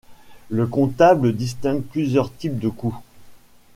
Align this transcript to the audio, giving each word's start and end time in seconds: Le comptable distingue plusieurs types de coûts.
Le 0.49 0.65
comptable 0.65 1.31
distingue 1.35 1.83
plusieurs 1.83 2.33
types 2.33 2.57
de 2.57 2.69
coûts. 2.69 2.97